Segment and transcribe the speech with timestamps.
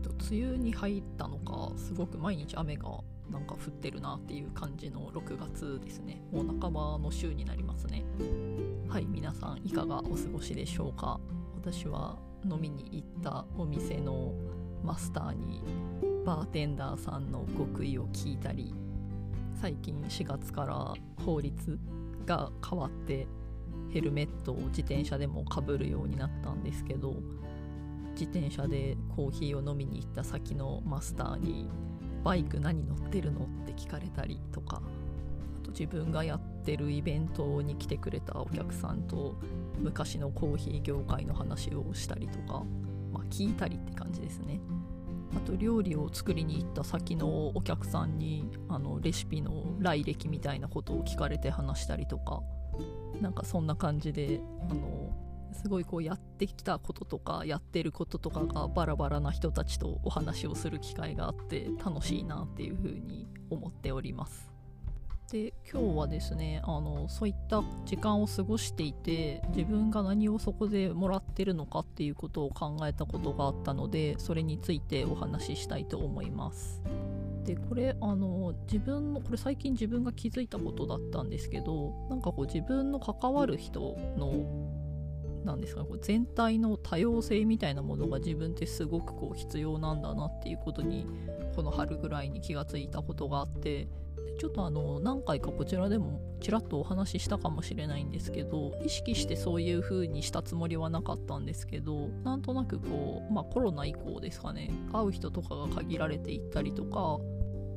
[0.00, 3.00] と、梅雨に入ったのかすごく毎日雨が
[3.30, 6.22] なんか降ってるなっていう感じの6月ですね。
[6.32, 8.04] もう半ばの週になりますね。
[8.88, 11.20] はい皆さんいかがお過ごしでしょうか？
[11.54, 14.32] 私は飲みに行ったお店の
[14.82, 15.62] マスターに
[16.24, 18.74] バーテンダーさんの極意を聞いたり
[19.60, 20.94] 最近4月から
[21.24, 21.78] 法律
[22.26, 23.26] が変わって
[23.92, 27.14] ヘルメットを自転車でもかぶるようになったんですけど
[28.12, 31.68] 自転車でコーヒーを飲みに行った先のマスターに
[32.24, 34.82] 「バイク何乗ってるの?」って聞かれたりとか
[35.56, 39.36] あと自分がやってるイベントに来てくれたお客さんと
[39.78, 42.64] 昔のコーヒー業界の話をしたりとか、
[43.12, 44.60] まあ、聞いたりって感じですね。
[45.36, 52.42] あと料理を作りに行った先のお客さんにあのレシピの来歴みたいなことを聞かれて話したりとか
[53.20, 55.12] なんかそんな感じであの
[55.52, 64.50] すごいこうやってきたこととかやってることとかがバラバラな人たちとお話をする機会があって楽しいなっていうふうに思っております。
[65.30, 76.82] で今日はですねあのそういった時間を過ごしていて自分が何をそこでもらってるのかっていうことを考えたことがあったのでそれについてお話ししたいと思います。
[77.44, 84.69] でこれあの自分のこれ最近自分が気づいたことだったんですけどなんかこう自分の関わる人の
[85.44, 91.06] なんですかこう全体の多様性みたいなものが自分ってすごくこう必要なんだなっていうことに
[91.54, 93.88] この春ぐらいに気がついたことがあって
[94.38, 107.18] ちょっとあの何回かこちらでもちらっとお話ししたかもしれないんですけど意識してそういう風にしたつもりはなかったんですけどなんとなくこうまあコロナ以降ですかね会う人とかが限られていったりとか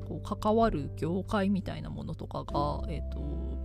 [0.04, 3.20] こう関わる業界みたいなものとかが、えーと、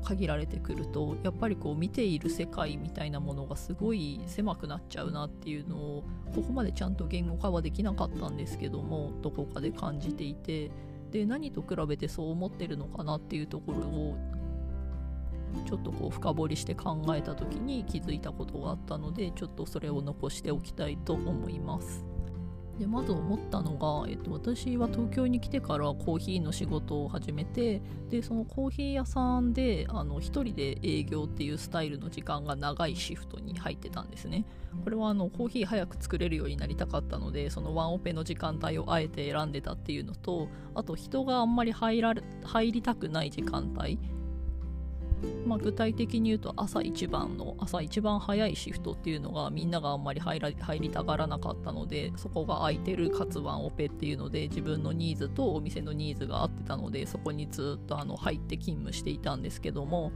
[0.05, 6.05] 限られてくるとやっぱりこう見ている世界みたいなものがすごい狭くなっちゃうなっていうのを
[6.35, 10.70] ここまでちゃんと言語化はできなかったんですけどもどこかで感じていて
[11.11, 14.17] で何と比べてそう思ってるのかなっていうところを
[15.67, 22.08] ちょっとこう深掘りして考えた時に気づいたことがあったのでちょっとそれを残しておきたいと思います。
[22.78, 34.44] でまず思ったのが、えっと、私は東京に来てからコーヒーの仕事を始めてでそのコーヒー屋さんであの1人で営業っていうスタイルの時間が長いシフトに入ってたんですね。
[34.84, 43.98] これはあのコーヒー早く作れるようになりたかったのでそのワンオペの時間帯をあえて選んでたっていうのとあと人があんまり入られ入りたくない時間帯
[45.46, 60.12] まあ、具体的に言うと朝一番の朝一番早いシフトっていうのがみんながあんまり入ら入りたがらなかったのでそこが空いてるかつワンオペっていうので自分のニーズとお店のニーズが合ってたのでそこにずっとあの入って勤務していたんですけども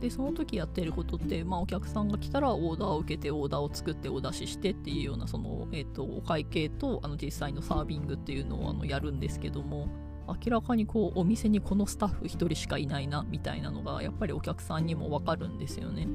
[0.00, 9.86] でその時やってることって、まあ、お客さんが来たらオーダーを受けてオーダーを作ってお出ししてっていうようなその、えーと、とお会計とあの実際のサービングっていうのをあのやるんですけども
[10.28, 16.08] 明らかにこうお店にこのスタッフ1人しかいないなみたいなのがやっぱりお客さんにも分かるんですよね。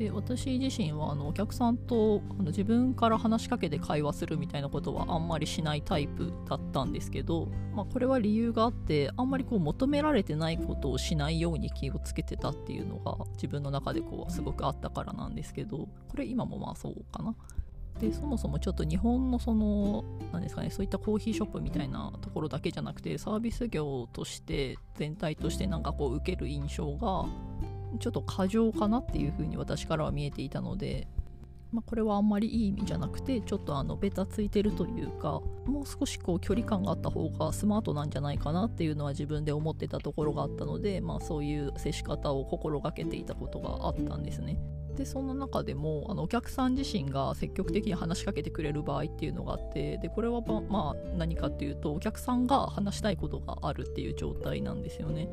[0.00, 17.34] で私自身はあのお客さんとあの自分から話しかけて会話するみたいなことはあんまりしないタイプだったんですけど、まあ、これは理由があってあんまりこう求められてないことをしないように気をつけてたっていうのが自分の中でこうすごくあったからなんですけどこれ今もまあそうかな。
[18.00, 27.26] でそもそもちょっと日本のその何ですかねそういったコーヒーショップみたいなところだけじゃなくてサービス業として全体としてなんかこう受ける印象が
[27.98, 31.08] ちょっと過剰かなっていうふうに私からは見えていたので、
[31.72, 44.56] まあ、これはあんまりいい意味じゃなくてちょっとあのベタついてるというかもう少しこう距離感があった方がスマートなんじゃないかなっていうのは自分で思ってたところがあったので、まあ、そういう接し方を心がけていたことがあったんですね。
[44.96, 55.28] でその中でもあのお客さん自身が積極的に話しかけてくれる場合っていうのがあってでこれはままあ何かっていうとお客さんが話したいことがあるっていう状態なんですよね。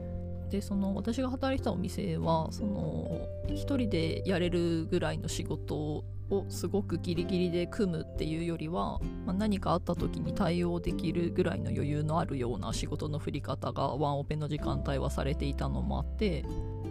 [0.50, 16.44] でその私が働いてたお店はその1人でやれるぐらいの仕事をすごくギリギリで組むっていうよりは、まあ、何かあった時に対応できるぐらいの余裕のあるような仕事の振り方がワンオペの時間帯はされていたのもあって、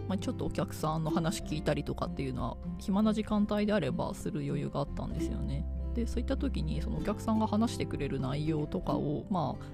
[0.07, 5.65] まあ、ちょっとお客さんの話聞いたりとかっていうのは暇な時間帯であればする余裕があったんですよね。
[5.93, 9.65] でそういった時にそのお客さんが話してくれる内容とかをまあ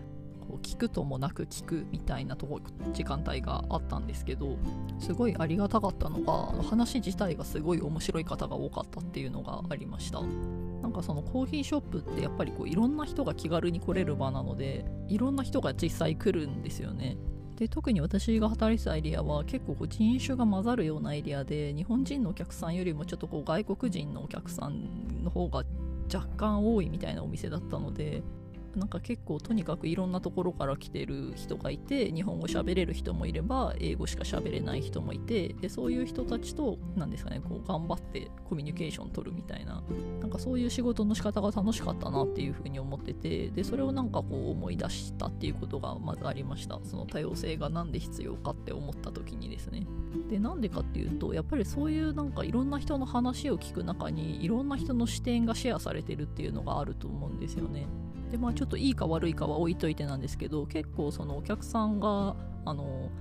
[0.61, 2.59] 聞くともなく聞くみたいなとこ
[2.93, 4.57] 時間帯があったんですけど
[4.99, 10.21] すごいありがたかったのが話自体がすごい面白い方が多かったっていうのがありました。
[10.21, 17.17] なんかそのコーヒーショップってやっぱりこういろんな人が気軽に来れる場なのでいろんな人が実際来るんですよね。
[17.55, 25.63] で特に私が働いてたエリアは結構こう人種が混ざるようなエリアで日本人のお客さんよりもちょっとこう外国人のお客さんの方が
[26.13, 28.23] 若干多いみたいなお店だったので
[28.75, 39.83] なんか結構とにかくいろんなところから来てる人がいて日本語喋れる人もいれば英語しか喋れない人もいてでそういう人たちと何ですかねこう頑張ってコミュニケーション取るみたいな
[40.21, 46.79] なんかそういう仕事の仕方が楽しかったなっていうふうに思っててでそれをなんかこう思い出したっていうことがまずありました。
[46.83, 49.85] その多様性が何で必要かって思った時にですね。
[50.29, 57.87] でなんでかっていうとやっぱりそういうなんかいろんな人の話を聞く中にいろんな人の視点がシェアされてるっていうのがあると思うんですよね。
[58.33, 62.35] でまあちょっといいか悪いかは置いといてなんですけど結構そのお客さんが
[62.65, 63.11] あの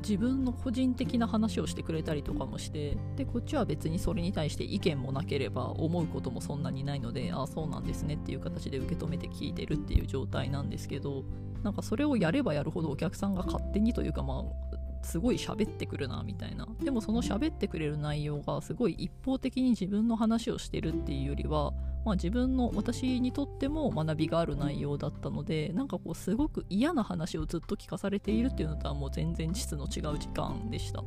[0.00, 11.22] 自分の個人的な話をしてくれたりとかもしてでこっちは別にそれに対して意見もなければ思うこともそんなにないのでああそうなんですねっていう形で受け止めて聞いてるっていう状態なんですけど
[11.62, 14.42] なんかそれをやればやるほどお客さんが勝手にというかま
[14.72, 16.66] あすごい喋ってくるなみたいな。
[16.82, 31.04] でもその喋ってくれる内容がすごい一方的に自分の話をしてるっていうよりは、まあ、自分の私にとっても学びがある内容だったのでなんかこうすごく嫌な話をずっと聞かされているっていうのとはもう全然質の違う時間でした。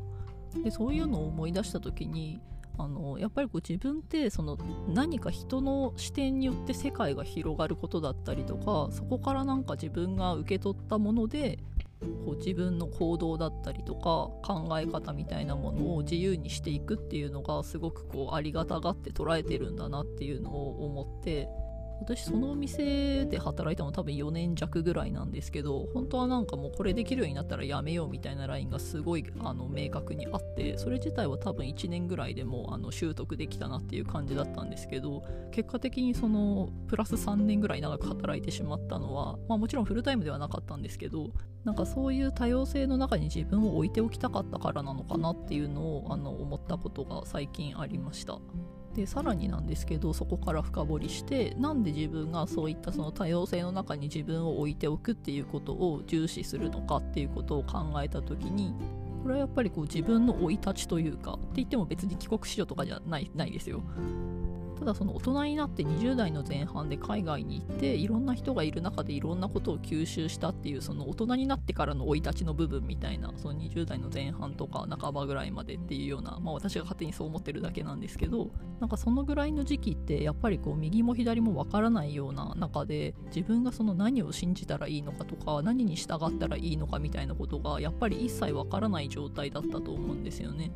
[0.63, 2.39] でそういうのを思い出した時に
[2.77, 4.57] あのやっぱりこう自分ってその
[4.87, 11.59] 何か人の視点によって世界が広がることだったりとかそこからなんか自分が受け取ったもので
[12.25, 21.49] こう自分の行動だったりとか考え方みたいなものを自由にしていくっていうのがすごくこうありがたがって捉えてるんだなっていうのを思って
[21.99, 41.31] 私そのお店で働いたの多分4年弱ぐらいなんですけど本当はなんかもうこれできるようになったらやめようみたいなラインがすごいあの明確にあってそれ自体は多分1年ぐらいでもあの習得できたなっていう感じだったんですけど結果的にそのプラス3年ぐらい長く働いてしまったのは、まあ、もちろんフルタイムではなかったんですけど
[41.63, 48.39] なんかそういう多様性の中に自分を置いておきたかったからなのかなっていうのをあの思ったことが最近ありました。
[48.95, 58.73] でさらになんですけどそこから深掘りしてなんで自分がそういったその多様性の中に自分を置いておくっていうことを重視するのかっていうことを考えた時に
[59.21, 63.83] これはやっぱりこう自分の生い立ちというかって言っても別に帰国子女とかじゃないないですよ。
[64.79, 90.71] ただその大人になって20代の前半で海外に行っていろんな人がいる中でいろんなことを吸収したっていうその大人になってからの生い立ちの部分みたいなその20代の前半とか半ばぐらいまでっていうようなまあ私が勝手にそう思ってるだけなんですけどなんかそのぐらいの時期ってやっぱりこう右も左もわからないような中で自分がその何を信じたらいいのかとか何に従ったらいいのかみたいなことがやっぱり一切わからない状態だったと思うんですよね。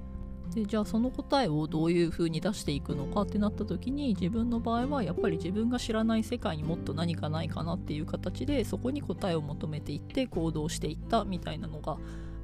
[0.53, 11.97] でじゃあその答えをどういう風に出していくのかってなった時に自分の場合はやっぱり自分が知らない世界にもっと何かないかなっていう形でそこに答えを求めていって行動していったみたいなのが、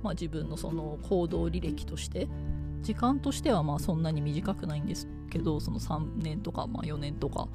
[0.04, 2.28] まあ、自分のその行動履歴として
[2.82, 7.48] 時間としてはまあそんなに短くないんですけどその3年とかまあ4年とか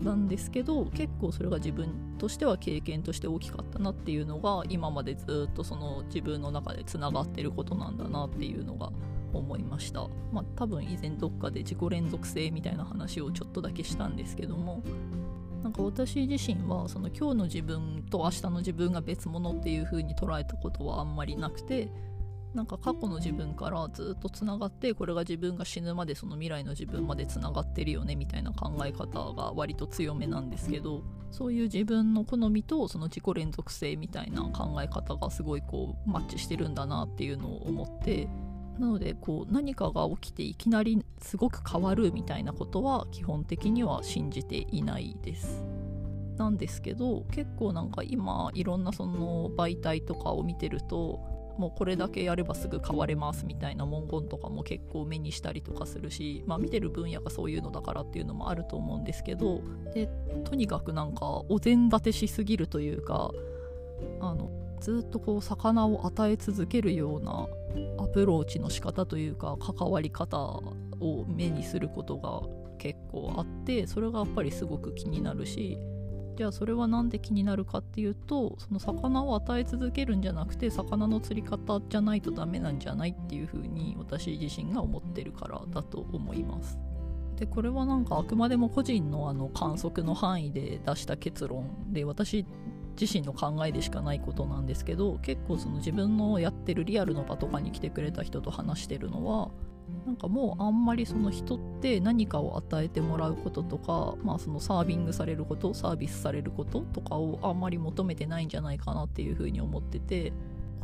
[0.00, 8.90] なんですけど結構それが自分としては経験として大きかったなっていうのが今までずっとその自分の中でつながってることなんだなっていうのが
[9.38, 10.08] 思いました。
[10.32, 14.82] まあ、多分以前どっかで自己連続性みたいな話をちょっとだけしたんですけども
[15.62, 21.88] なんか私自身はその今日の自分と明日の自分が別物っていう風に捉えたことはあんまりなくて
[22.54, 38.28] なんか過去の自分からずっとつながってこれが自分が死ぬまでその未来の自分までつながってるよねみたいな考え方が割と強めなんですけどそういう自分の好みとその自己連続性みたいな考え方がすごいこうマッチしてるんだなっていうのを思って
[38.78, 45.64] なのでこう何かが起きていきなりすごく変わるみたいなことは基本的には信じていないです。
[46.36, 51.20] なんですけど結構なんか今いろんなその媒体とかを見てると
[51.58, 59.60] もうこれだけやればすぐ変われますみたいな文言とかも結構目にしたりとかするし、まあ、見てる分野がそういうのだからっていうのもあると思うんですけど
[59.94, 60.08] で
[60.44, 63.30] とにかくなんかお膳立てしすぎるというか
[64.20, 64.50] あの
[64.82, 67.46] ずっとこう魚を与え続けるような
[68.02, 72.42] アプローチの仕方というか関わり方を目にすることが
[72.78, 75.78] 結構あってそれがやっぱりすごく気になるし
[76.36, 86.76] じゃあそれは何で気になるかっていうとその魚を与え続けるんじゃなくて魚の釣り方じゃないとダメなんじゃないっていうふうに私自身が思ってるからだと思います。
[87.36, 92.46] でこれはなんかあくまでも個人のあの観測の範囲で出した結論で私
[93.00, 99.50] 自身の考えでしかないことなんですけど結構その自分のやってるリアルの場とかに来てくれた人と話してるのは
[100.06, 110.32] なんかもうあんまりその人って何かを与えてもらうこととか、まあ、そのサービングされることサービスされることとかをあんまり求めてないんじゃないかなっていうふうに思ってて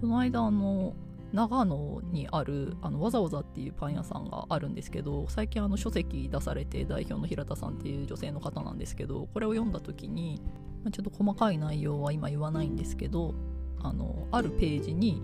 [0.00, 0.95] この間あの
[1.33, 10.41] 長野にあるあのわざわざっていうパン屋さんがあるんですけど最近あの書籍出されて代表の平田さんっていう女性の方なんですけどこれを読んだ時に
[10.85, 13.35] まあ、ちょっと細かい内容は今言わないんですけど
[13.80, 15.23] あのあるページに、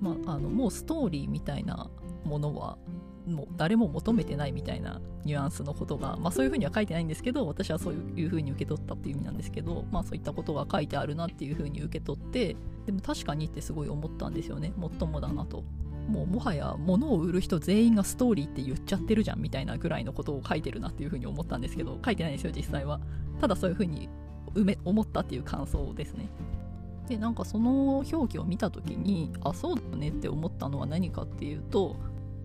[0.00, 1.90] まあ、あのもうストーリーみたいな
[2.24, 2.78] ものは
[3.26, 12.56] もう誰も求めてないみたいなニュアンスのことが、まあ、そういうふうには書いてないんですけど私はそういうふうに受け取ったっていう意味なんですけど、まあ、そういったことが書いてあるなっていうふうに受け取って
[12.86, 15.64] でも確かにってすごい思ったんですよねもっともだなと。
[16.08, 23.00] もうもはや物を売る人全員がストーリーって言っちゃってるじゃんみたいなぐらいのことを書いてるなっていうふうに思ったんですけど書いてないですよ実際は
[23.40, 24.08] ただそういうふうに
[24.84, 26.28] 思ったっていう感想ですね
[27.08, 31.96] でなんかその表記を見た時にあそうだねって思ったのは何かっていうと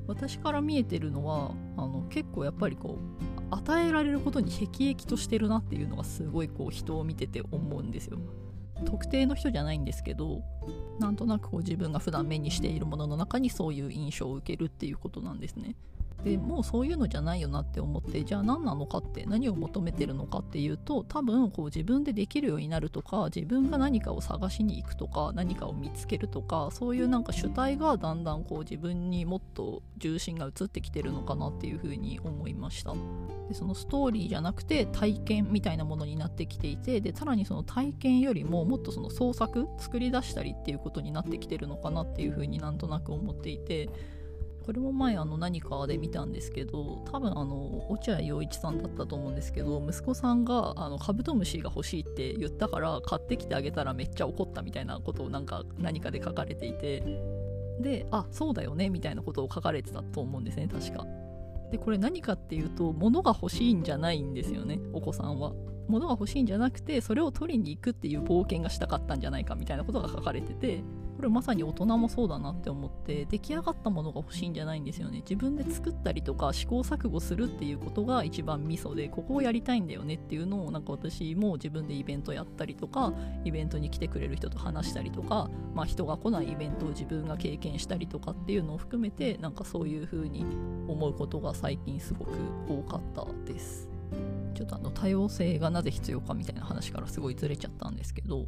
[0.08, 8.18] 私から見えてるのはあの結構やっぱりこう与えられることに辟易としてるなっていうのがすごいこう人を見てて思うんですよ。
[8.86, 10.44] 特定の人じゃないんですけど
[11.00, 15.76] なんとなくこう自分が普段目にしているものの中にそういう印象を受けるっていうことなんですね。
[16.24, 32.94] でもうそういうのじゃないよなって思ってじゃあ何なのかって何を求めてるのかっていうと多分こう自分でできるようになるとか自分が何かを探しに行くとか何かを見つけるとかそういうなんか主体がだんだんこう自分にもっと重心が移ってきてるのかなっていうふうに思いました。
[33.48, 43.90] でそのストーリーじゃなくて体験みたいなものになってきていてでさらにその体験よりももっとその創作作り出したりっていうことになってきてるのかなっていうふうになんとなく思っていて
[44.68, 57.02] これも前あの何かで見たんですけど多分あの落合陽一さんだったと思うんですけど息子さんがあのカブトムシが欲しいって言ったから買ってきてあげたらめっちゃ怒ったみたいなことをなんか何かで書かれていて
[57.80, 61.06] であそうだよねみたいなことを書かれてたと思うんですね確か。
[61.72, 65.54] でこれ何かっていうと物が欲しいんじゃないんですよねお子さんは。
[65.88, 70.84] 物が欲しいんじゃなくてそれを取りに行くっていう冒険がしたかったんじゃないかみたいなことが書かれてて
[71.18, 90.46] これまさに大人もそうだなって思って出来上がったものが欲しいんじゃないんですよね自分で作ったりとか試行錯誤するっていうことが一番ミソでここをやりたいんだよねっていうのをなんか私も自分でイベントやったりとかイベントに来てくれる人と話したりとか、まあ、人が来ないイベントを自分が経験したりとかっていうのを含めてなんかそういう風に
[90.88, 92.32] 思うことが最近すごく
[92.70, 93.90] 多かったです。
[94.54, 98.48] ちょっとあの多様性がなぜ必要かみたいな話からすごいずれちゃったんですけど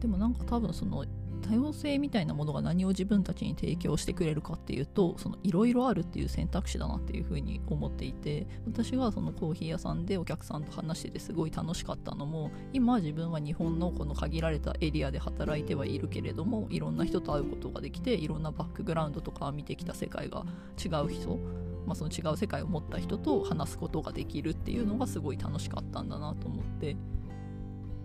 [0.00, 1.04] でもなんか多分その
[1.40, 20.44] 多様性みたいなものが何を自分たちに提供してくれるかっていうとそのいろいろあるっていう選択肢だなっていうふうに思っていて私がそのコーヒー屋さんでお客さんと話しててすごい楽しかったのも今自分は日本のこの限られたエリアで働いてはいるけれどもいろんな人と会うことができていろんなバックグラウンドとか見てきた世界が
[20.82, 21.38] 違う人
[21.86, 26.96] まあ、その違う世界を持った人と話すことができるっていうのがすごい楽しかったんだなと思って。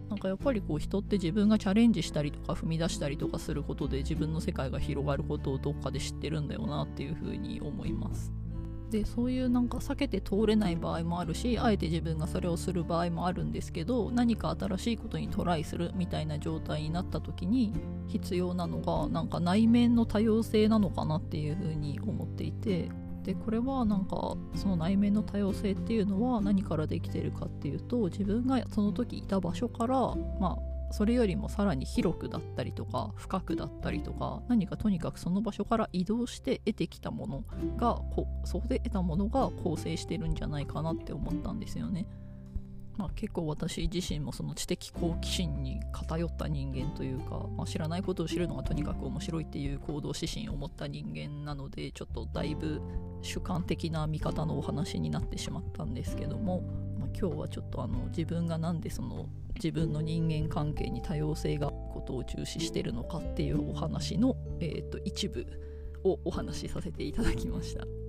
[0.09, 8.31] なんかやっぱりこう人って自分がチャレンジしたりとか踏み出したりとかすることで自分の世界が広がることをどっかで知ってるんだよなっていうふうに思います。
[8.89, 17.73] でそういうなんか避けて通れない場合もあるしあえて自分がそれをする場合もあるんですけど何か新しいことにトライするみたいな状態になった時に
[18.07, 22.89] 必要なのがなんか内面の多様性なのかなっていうふうに思っていて
[23.25, 29.95] でこれはなんかその内面の多様性っていうのは何からできてるかっていうと自分がその時いた場所から
[30.39, 37.43] まあそれよりもさらに広くだったりとか深くだったりとか何かとにかくその場所から移動して得てきたもの
[37.77, 42.05] がこそこで得たものが構成してるんじゃないかなって思ったんですよね。
[42.97, 52.81] まあ、結構私自身もその知的好奇心に偏った人間というか、まあ、知らないことを知るのがとにかく面白いっていう行動指針を持った人間なのでちょっとだいぶ
[53.21, 56.61] 主観的な見方のお話になってしまったんですけども、
[56.97, 65.45] まあ、今日はちょっとあの自分がなんでその自分の人間関係に多様性がことを重視してるのかっていうお話の、えー、と一部
[66.03, 68.04] をお話しさせていただきました。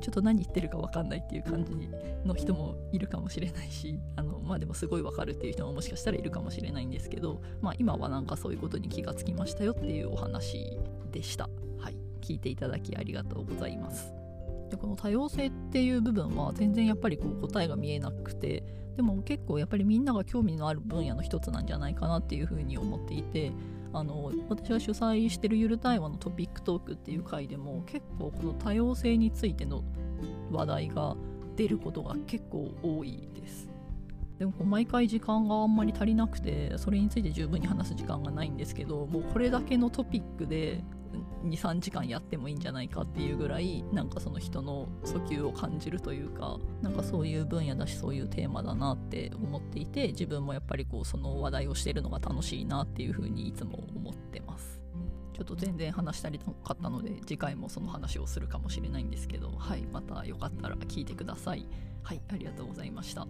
[0.00, 1.72] ちょっと何言ってるか分かんないっていう感じ
[2.24, 10.78] の人もいるかもしれないしあのまあでもすごい分かるっていう人ももしかしたらいるかもしれないんですけど、まあ、今はなんかそういうことに気がつきましたよっていうお話
[11.10, 11.48] でした。
[11.78, 14.12] はい、聞いていただきありがとうございます。
[14.70, 18.64] でこの多様性っていう部分は全然やっぱりこう答えが見えなくて
[18.96, 23.52] でも結構やっぱりみんなが興味のある分野の一つなんじゃないかなっていうふうに思っていて
[23.92, 29.82] あの私が主催してるゆる対話のトピックトークっていう回でも結構この多様性についての
[30.50, 31.16] 話題が
[31.56, 33.68] 出ることが結構多いです。
[34.38, 40.84] でも毎回時間があんまり足りなくてそれについて十分に話す時間がないんですけどもうこれだけのトピックで
[41.44, 54.80] 23時間やってもいいんじゃないかっていうぐらいなんかその人の訴求を感じるというかなんかそういう分野だしそういうテーマだなって思っていて自分もやっぱりこうその話題をしてるのが楽しいなっていうふうにいつも思ってます。
[55.34, 61.68] ちょっと全然話したりなかったので次回もその話をするかもしれないんですけどはいまたよかったら聞いてください。
[62.02, 63.26] はいありがとうございました。